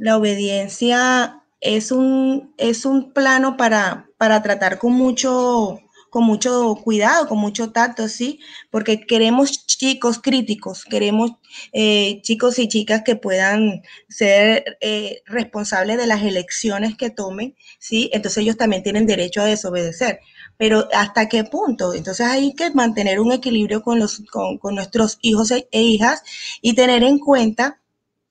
[0.00, 7.28] la obediencia es un, es un plano para, para tratar con mucho, con mucho cuidado,
[7.28, 8.40] con mucho tacto, ¿sí?
[8.70, 11.32] Porque queremos chicos críticos, queremos
[11.74, 18.08] eh, chicos y chicas que puedan ser eh, responsables de las elecciones que tomen, ¿sí?
[18.14, 20.20] Entonces ellos también tienen derecho a desobedecer.
[20.56, 21.92] Pero ¿hasta qué punto?
[21.92, 26.22] Entonces hay que mantener un equilibrio con, los, con, con nuestros hijos e, e hijas
[26.62, 27.79] y tener en cuenta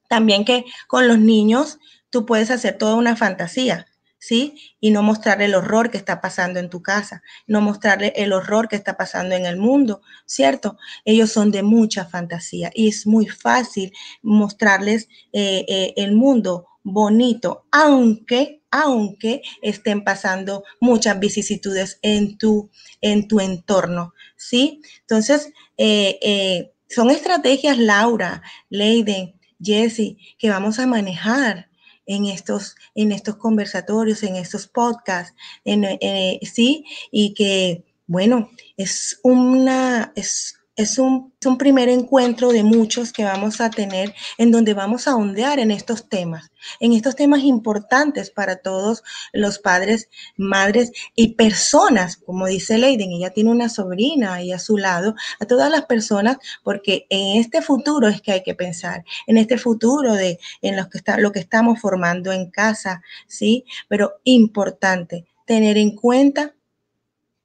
[0.09, 3.85] también que con los niños tú puedes hacer toda una fantasía.
[4.19, 4.55] ¿sí?
[4.79, 8.67] Y no mostrarle el horror que está pasando en tu casa, no mostrarle el horror
[8.67, 10.77] que está pasando en el mundo, ¿cierto?
[11.05, 17.65] Ellos son de mucha fantasía y es muy fácil mostrarles eh, eh, el mundo bonito,
[17.71, 22.69] aunque, aunque estén pasando muchas vicisitudes en tu,
[23.01, 24.81] en tu entorno, ¿sí?
[25.01, 31.69] Entonces, eh, son estrategias, Laura, Leiden, Jessie, que vamos a manejar
[32.05, 39.19] en estos, en estos conversatorios, en estos podcasts, en, eh, sí, y que, bueno, es
[39.23, 44.73] una, es, es un, un, primer encuentro de muchos que vamos a tener en donde
[44.73, 50.93] vamos a ondear en estos temas, en estos temas importantes para todos los padres, madres
[51.15, 55.69] y personas, como dice Leiden, ella tiene una sobrina ahí a su lado, a todas
[55.69, 60.39] las personas, porque en este futuro es que hay que pensar, en este futuro de
[60.61, 63.65] en lo que, está, lo que estamos formando en casa, ¿sí?
[63.89, 66.53] Pero importante tener en cuenta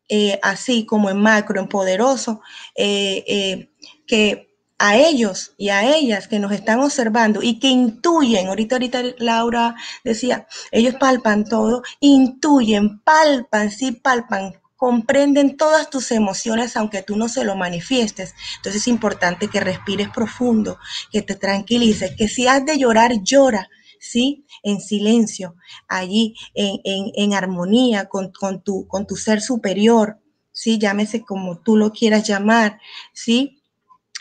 [0.08, 2.40] eh, así como en macro, en poderoso,
[2.76, 3.70] eh, eh,
[4.06, 9.02] que a ellos y a ellas que nos están observando y que intuyen, ahorita, ahorita
[9.18, 17.16] Laura decía, ellos palpan todo, intuyen, palpan, sí palpan, comprenden todas tus emociones aunque tú
[17.16, 18.34] no se lo manifiestes.
[18.56, 20.78] Entonces es importante que respires profundo,
[21.10, 23.68] que te tranquilices, que si has de llorar, llora,
[24.04, 24.44] ¿sí?
[24.62, 25.56] En silencio,
[25.88, 30.18] allí en, en, armonía con, con, tu, con tu ser superior,
[30.52, 30.78] ¿sí?
[30.78, 32.78] Llámese como tú lo quieras llamar,
[33.12, 33.62] ¿sí?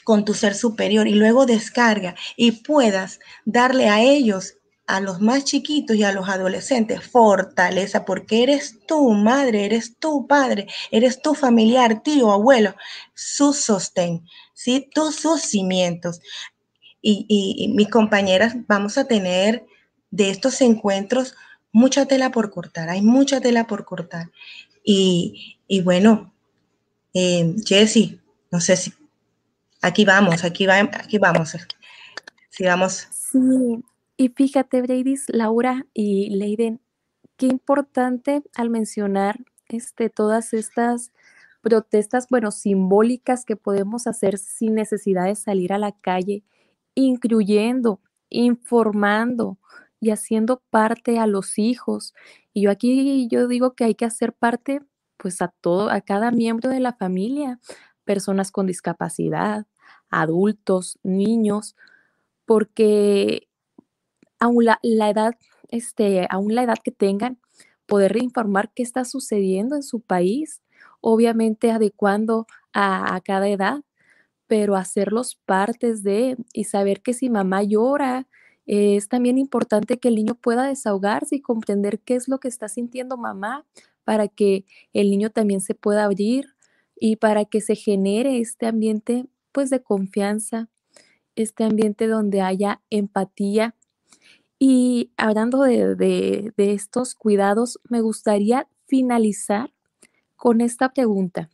[0.03, 4.55] Con tu ser superior y luego descarga y puedas darle a ellos
[4.87, 10.27] a los más chiquitos y a los adolescentes fortaleza, porque eres tú, madre, eres tu
[10.27, 12.75] padre, eres tu familiar, tío, abuelo,
[13.13, 14.89] su sostén, ¿sí?
[14.93, 16.21] Tus sus cimientos.
[17.01, 19.65] Y, y, y, mis compañeras vamos a tener
[20.13, 21.35] de estos encuentros
[21.71, 24.29] mucha tela por cortar, hay mucha tela por cortar.
[24.83, 26.31] Y, y bueno,
[27.15, 28.21] eh, Jessy,
[28.51, 28.93] no sé si
[29.81, 31.57] aquí vamos, aquí, va, aquí vamos.
[32.49, 33.07] Sí, vamos.
[33.11, 33.83] Sí,
[34.15, 36.79] y fíjate, Brady, Laura y Leiden,
[37.35, 41.11] qué importante al mencionar este, todas estas
[41.61, 46.43] protestas, bueno, simbólicas que podemos hacer sin necesidad de salir a la calle,
[46.93, 47.99] incluyendo,
[48.29, 49.57] informando,
[50.03, 52.13] y haciendo parte a los hijos.
[52.53, 54.81] Y yo aquí yo digo que hay que hacer parte
[55.17, 57.59] pues a todo, a cada miembro de la familia,
[58.03, 59.65] personas con discapacidad,
[60.09, 61.77] adultos, niños,
[62.45, 63.47] porque
[64.39, 65.35] aún la, edad,
[65.69, 67.39] este, aún la edad que tengan,
[67.85, 70.61] poder informar qué está sucediendo en su país,
[70.99, 73.81] obviamente adecuando a, a cada edad,
[74.47, 78.27] pero hacerlos partes de y saber que si mamá llora,
[78.65, 82.69] es también importante que el niño pueda desahogarse y comprender qué es lo que está
[82.69, 83.65] sintiendo mamá
[84.03, 86.55] para que el niño también se pueda abrir
[86.95, 90.69] y para que se genere este ambiente pues de confianza,
[91.35, 93.75] este ambiente donde haya empatía.
[94.59, 99.73] Y hablando de, de estos cuidados, me gustaría finalizar
[100.37, 101.49] con esta pregunta.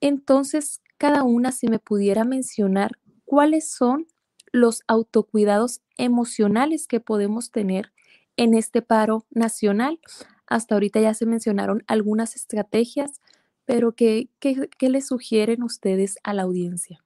[0.00, 2.92] Entonces, cada una, si me pudiera mencionar
[3.24, 4.06] cuáles son
[4.54, 7.92] los autocuidados emocionales que podemos tener
[8.36, 9.98] en este paro nacional.
[10.46, 13.20] Hasta ahorita ya se mencionaron algunas estrategias,
[13.64, 17.03] pero ¿qué, qué, le sugieren ustedes a la audiencia?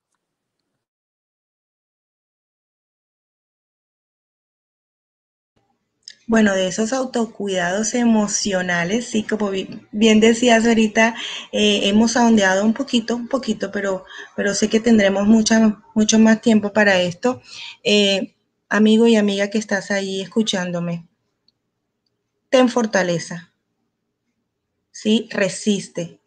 [6.29, 9.51] Bueno, de esos autocuidados emocionales, sí, como
[9.93, 11.17] bien decías ahorita,
[11.53, 14.05] eh, hemos ahondeado un poquito, un poquito, pero,
[14.37, 17.41] pero sé que tendremos mucho más tiempo para esto.
[17.83, 18.35] Eh,
[18.69, 21.09] amigo y amiga que estás ahí escuchándome,
[22.51, 23.55] ten fortaleza,
[24.91, 25.31] ¿sí?
[25.31, 26.21] Resiste,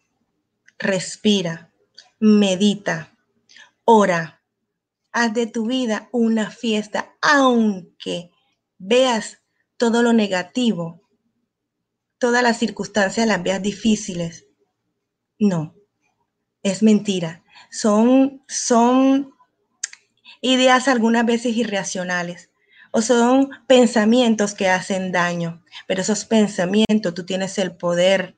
[0.80, 1.70] respira,
[2.18, 3.16] medita,
[3.84, 4.42] ora,
[5.12, 8.32] haz de tu vida una fiesta, aunque
[8.78, 9.41] veas
[9.82, 11.00] todo lo negativo,
[12.18, 14.46] todas las circunstancias las veas difíciles.
[15.40, 15.74] No,
[16.62, 17.42] es mentira.
[17.68, 19.34] Son, son
[20.40, 22.50] ideas algunas veces irracionales
[22.92, 28.36] o son pensamientos que hacen daño, pero esos pensamientos tú tienes el poder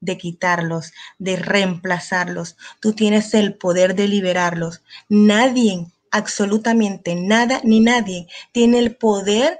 [0.00, 4.82] de quitarlos, de reemplazarlos, tú tienes el poder de liberarlos.
[5.10, 9.58] Nadie, absolutamente nada ni nadie tiene el poder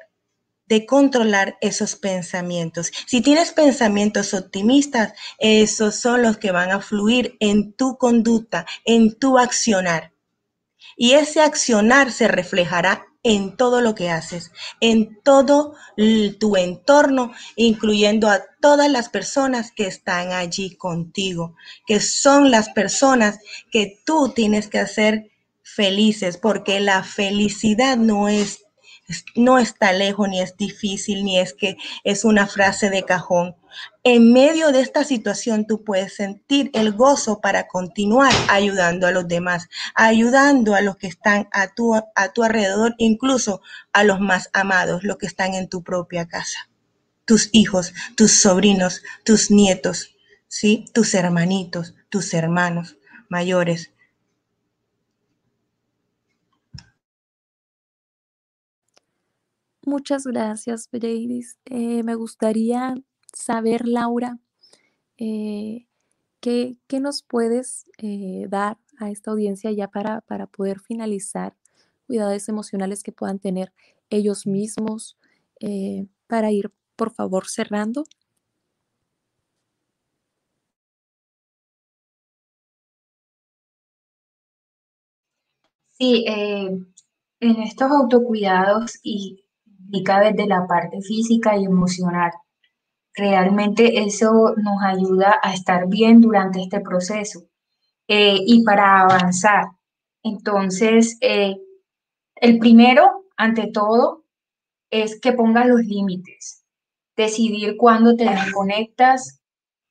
[0.66, 2.90] de controlar esos pensamientos.
[3.07, 9.18] Si tienes pensamientos optimistas, esos son los que van a fluir en tu conducta, en
[9.18, 10.12] tu accionar.
[10.96, 15.74] Y ese accionar se reflejará en todo lo que haces, en todo
[16.38, 23.38] tu entorno, incluyendo a todas las personas que están allí contigo, que son las personas
[23.72, 25.30] que tú tienes que hacer
[25.62, 28.63] felices, porque la felicidad no es
[29.34, 33.57] no está lejos, ni es difícil, ni es que es una frase de cajón.
[34.02, 39.26] En medio de esta situación tú puedes sentir el gozo para continuar ayudando a los
[39.26, 44.48] demás, ayudando a los que están a tu, a tu alrededor, incluso a los más
[44.52, 46.70] amados, los que están en tu propia casa.
[47.24, 50.14] Tus hijos, tus sobrinos, tus nietos,
[50.46, 50.84] ¿sí?
[50.92, 52.96] tus hermanitos, tus hermanos
[53.28, 53.93] mayores.
[59.87, 61.43] Muchas gracias, Brady.
[61.66, 62.95] Eh, me gustaría
[63.35, 64.39] saber, Laura,
[65.18, 65.87] eh,
[66.41, 71.55] ¿qué, nos puedes eh, dar a esta audiencia ya para, para poder finalizar
[72.07, 73.72] cuidados emocionales que puedan tener
[74.11, 75.18] ellos mismos
[76.26, 78.05] para ir, por favor, cerrando?
[85.91, 86.87] Sí, en
[87.41, 89.43] estos autocuidados y
[90.03, 92.32] desde la parte física y emocional.
[93.14, 97.45] Realmente eso nos ayuda a estar bien durante este proceso
[98.09, 99.66] eh, y para avanzar.
[100.22, 101.57] Entonces, eh,
[102.34, 104.24] el primero, ante todo,
[104.90, 106.64] es que pongas los límites.
[107.16, 109.40] Decidir cuándo te desconectas,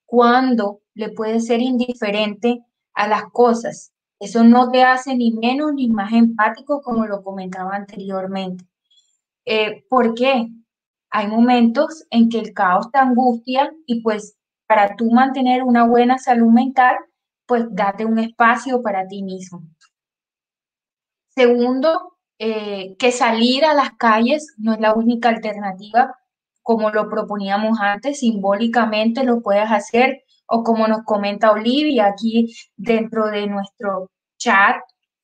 [0.06, 3.94] cuándo le puedes ser indiferente a las cosas.
[4.20, 8.66] Eso no te hace ni menos ni más empático, como lo comentaba anteriormente.
[9.46, 10.48] Eh, ¿Por qué?
[11.12, 14.36] Hay momentos en que el caos te angustia y pues
[14.68, 16.96] para tú mantener una buena salud mental,
[17.46, 19.64] pues date un espacio para ti mismo.
[21.36, 26.16] Segundo, eh, que salir a las calles no es la única alternativa,
[26.62, 33.28] como lo proponíamos antes, simbólicamente lo puedes hacer, o como nos comenta Olivia aquí dentro
[33.28, 34.78] de nuestro chat,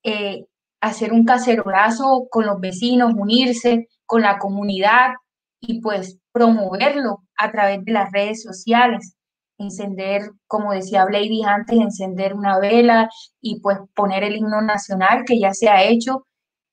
[0.04, 0.46] eh,
[0.82, 5.12] hacer un cacerolazo con los vecinos, unirse, con la comunidad
[5.60, 9.16] y pues promoverlo a través de las redes sociales.
[9.60, 13.08] Encender, como decía Blady antes, encender una vela
[13.40, 16.26] y pues poner el himno nacional que ya se ha hecho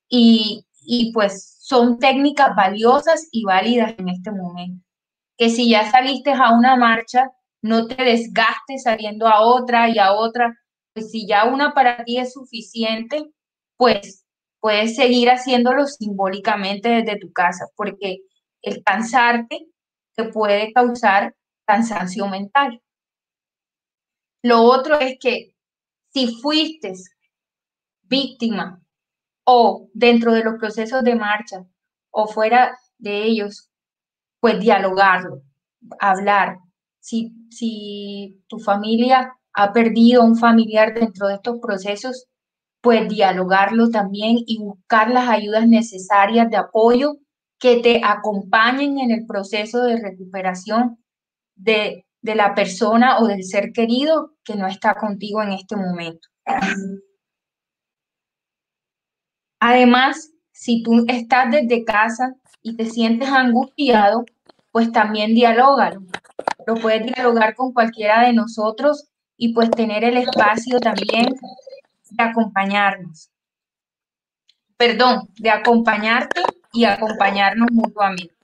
[0.08, 4.82] y, y pues son técnicas valiosas y válidas en este momento.
[5.36, 7.30] Que si ya saliste a una marcha,
[7.60, 10.56] no te desgastes saliendo a otra y a otra,
[10.94, 13.26] pues si ya una para ti es suficiente,
[13.76, 14.25] pues
[14.60, 18.20] puedes seguir haciéndolo simbólicamente desde tu casa, porque
[18.62, 19.66] el cansarte
[20.14, 21.34] te puede causar
[21.64, 22.80] cansancio mental.
[24.42, 25.54] Lo otro es que
[26.12, 26.92] si fuiste
[28.02, 28.80] víctima
[29.44, 31.64] o dentro de los procesos de marcha
[32.10, 33.70] o fuera de ellos,
[34.40, 35.42] pues dialogarlo,
[36.00, 36.58] hablar.
[37.00, 42.26] Si, si tu familia ha perdido un familiar dentro de estos procesos,
[42.86, 47.16] pues dialogarlo también y buscar las ayudas necesarias de apoyo
[47.58, 50.96] que te acompañen en el proceso de recuperación
[51.56, 56.28] de, la persona o del ser querido que no está contigo en este momento.
[59.58, 64.24] Además, si tú estás desde casa y te sientes angustiado,
[64.70, 66.02] pues también dialógalo.
[66.68, 71.34] Lo puedes dialogar con cualquiera de nosotros y pues tener el espacio también
[72.16, 73.30] de acompañarnos.
[74.76, 76.42] Perdón, de acompañarte
[76.72, 78.34] y acompañarnos mutuamente.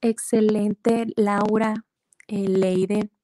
[0.00, 1.74] Excelente, Laura,
[2.28, 2.48] eh,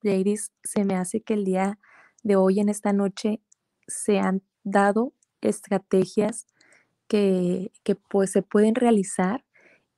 [0.02, 1.78] Ladies, se me hace que el día
[2.22, 3.40] de hoy, en esta noche,
[3.86, 6.46] se han dado estrategias
[7.08, 9.44] que, que pues se pueden realizar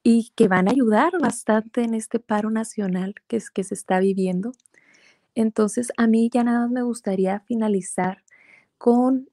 [0.02, 4.00] y que van a ayudar bastante en este paro nacional que, es, que se está
[4.00, 4.52] viviendo.
[5.34, 8.24] Entonces, a mí ya nada más me gustaría finalizar
[8.80, 9.28] con,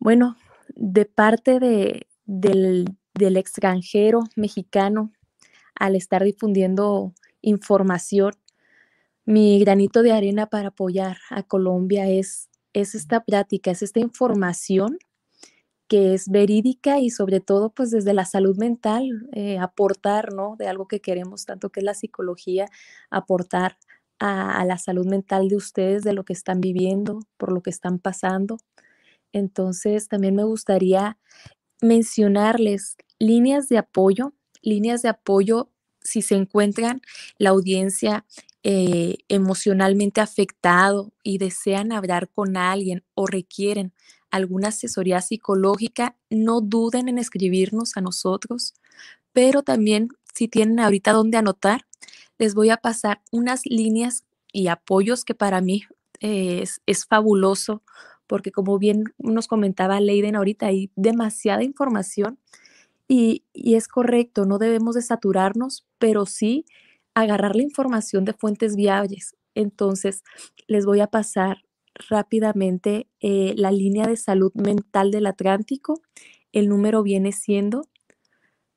[0.00, 0.36] bueno,
[0.74, 5.12] de parte de, del, del extranjero mexicano,
[5.76, 8.32] al estar difundiendo información,
[9.24, 14.98] mi granito de arena para apoyar a Colombia es, es esta práctica, es esta información
[15.86, 20.56] que es verídica y sobre todo pues desde la salud mental, eh, aportar, ¿no?
[20.58, 22.66] De algo que queremos tanto que es la psicología,
[23.08, 23.76] aportar
[24.18, 27.98] a, la salud mental de ustedes, de lo que están viviendo, por lo que están
[27.98, 28.58] pasando.
[29.32, 31.18] Entonces, también me gustaría
[31.80, 37.02] mencionarles líneas de apoyo, líneas de apoyo si se encuentran
[37.38, 38.24] la audiencia
[38.62, 43.92] eh, emocionalmente afectado y desean hablar con alguien o requieren
[44.30, 48.74] alguna asesoría psicológica, no duden en escribirnos a nosotros,
[49.32, 51.86] pero también si tienen ahorita dónde anotar,
[52.38, 55.82] les voy a pasar unas líneas y apoyos que para mí
[56.20, 57.82] es, fabuloso,
[58.26, 62.38] porque como bien nos comentaba Leiden ahorita, hay demasiada información
[63.06, 66.66] y, es correcto, no debemos de saturarnos, pero sí
[67.14, 69.36] agarrar la información de fuentes viables.
[69.54, 70.22] Entonces,
[70.66, 71.62] les voy a pasar
[72.08, 76.00] rápidamente eh, la línea de salud mental del Atlántico.
[76.52, 77.88] El número viene siendo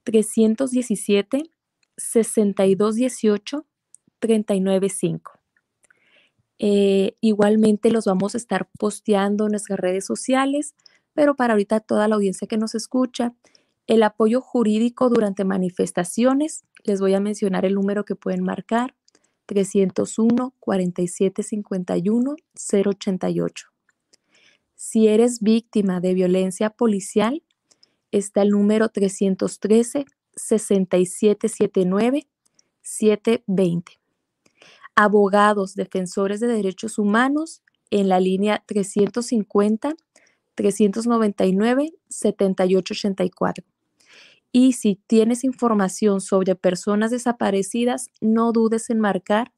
[0.04, 1.52] 317
[2.02, 3.66] 6218
[4.20, 5.40] 395.
[6.60, 10.76] Eh, igualmente los vamos a estar posteando en nuestras redes sociales,
[11.14, 13.34] pero para ahorita toda la audiencia que nos escucha,
[13.88, 18.96] El apoyo jurídico durante manifestaciones, les voy a mencionar el número que pueden marcar,
[19.48, 23.68] 301 4751 088.
[24.76, 27.44] Si eres víctima de violencia policial,
[28.12, 30.06] está el número 313
[30.36, 32.28] 6779
[32.82, 34.00] 720.
[34.96, 39.96] Abogados defensores de derechos humanos en la línea 350
[40.56, 43.66] 399 7884.
[44.52, 49.54] Y si tienes información sobre personas desaparecidas, no dudes en marcar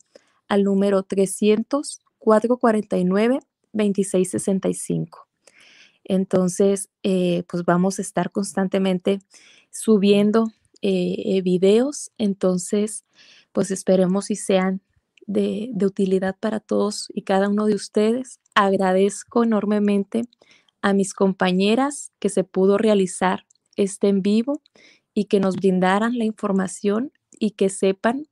[0.48, 3.40] al número 300 449
[3.74, 5.28] 2665.
[6.04, 9.20] Entonces, eh, pues vamos a estar constantemente
[9.72, 10.52] subiendo
[10.86, 12.12] eh, videos.
[12.18, 13.06] Entonces,
[13.52, 14.82] pues esperemos y sean
[15.26, 18.40] de, de utilidad para todos y cada uno de ustedes.
[18.56, 20.24] Agradezco enormemente
[20.82, 24.62] a mis compañeras que se pudo realizar este en vivo
[25.14, 28.28] y que nos brindaran la información y que sepan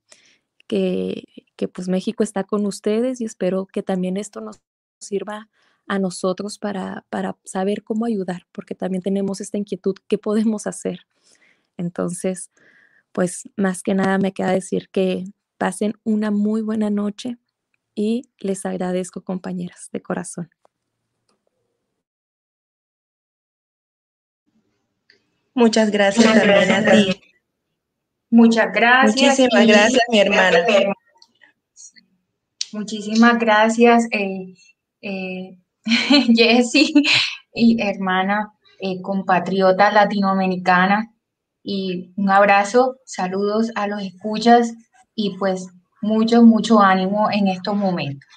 [0.68, 1.24] que,
[1.56, 4.60] que pues México está con ustedes y espero que también esto nos
[5.00, 5.50] sirva
[5.88, 11.02] a nosotros para, para saber cómo ayudar, porque también tenemos esta inquietud, ¿qué podemos hacer?
[11.82, 12.52] Entonces,
[13.12, 15.26] pues más que nada me queda decir que
[15.58, 17.38] pasen una muy buena noche
[17.94, 20.50] y les agradezco compañeras de corazón.
[25.54, 27.22] Muchas gracias también a ti.
[28.30, 29.16] Muchas gracias.
[29.16, 30.66] Muchísimas gracias, mi hermana.
[32.72, 34.54] Muchísimas gracias, eh,
[35.02, 35.58] eh,
[36.34, 36.94] Jessie
[37.54, 41.11] y hermana eh, compatriota latinoamericana.
[41.64, 44.74] Y un abrazo, saludos a los escuchas
[45.16, 45.68] y pues
[46.02, 48.28] mucho, mucho ánimo en estos momentos.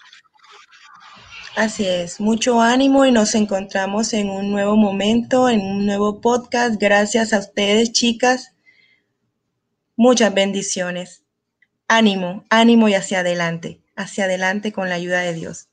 [1.57, 6.81] Así es, mucho ánimo y nos encontramos en un nuevo momento, en un nuevo podcast.
[6.81, 8.53] Gracias a ustedes, chicas.
[9.97, 11.23] Muchas bendiciones.
[11.87, 15.69] Ánimo, ánimo y hacia adelante, hacia adelante con la ayuda de Dios.